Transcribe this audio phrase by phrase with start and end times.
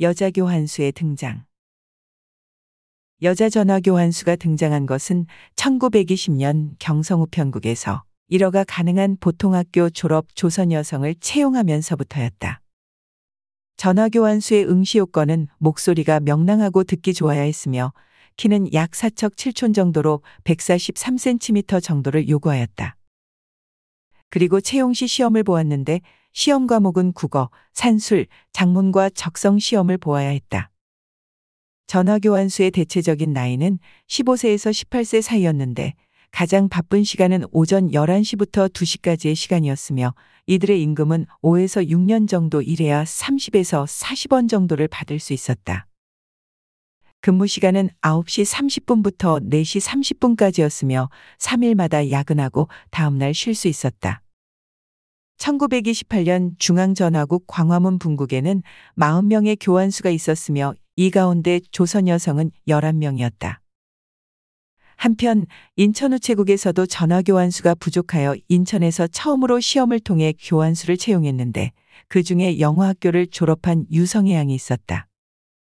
[0.00, 1.44] 여자 교환수의 등장.
[3.22, 12.60] 여자 전화 교환수가 등장한 것은 1920년 경성우편국에서 1어가 가능한 보통학교 졸업 조선 여성을 채용하면서부터였다.
[13.76, 17.92] 전화 교환수의 응시 요건은 목소리가 명랑하고 듣기 좋아야 했으며
[18.36, 22.96] 키는 약 4척 7촌 정도로 143cm 정도를 요구하였다.
[24.28, 26.00] 그리고 채용 시 시험을 보았는데
[26.34, 30.68] 시험 과목은 국어, 산술, 작문과 적성 시험을 보아야 했다.
[31.86, 35.94] 전화교환수의 대체적인 나이는 15세에서 18세 사이였는데
[36.32, 40.12] 가장 바쁜 시간은 오전 11시부터 2시까지의 시간이었으며
[40.46, 45.86] 이들의 임금은 5에서 6년 정도 일해야 30에서 40원 정도를 받을 수 있었다.
[47.20, 49.80] 근무 시간은 9시 30분부터 4시
[50.34, 51.08] 30분까지였으며
[51.38, 54.23] 3일마다 야근하고 다음날 쉴 수 있었다.
[55.38, 58.62] 1928년 중앙전화국 광화문 분국에는
[58.96, 63.58] 40명의 교환수가 있었으며 이 가운데 조선 여성은 11명이었다.
[64.96, 65.44] 한편
[65.76, 71.72] 인천 우체국에서도 전화 교환수가 부족하여 인천에서 처음으로 시험을 통해 교환수를 채용했는데
[72.08, 75.08] 그 중에 영어학교를 졸업한 유성혜 양이 있었다.